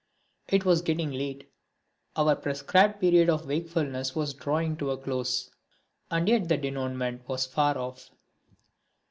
[0.47, 1.51] It was getting late,
[2.15, 5.51] our prescribed period of wakefulness was drawing to a close,
[6.09, 8.09] and yet the denouement was far off.